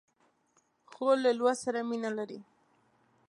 [0.91, 2.39] خور له لوست سره مینه لري.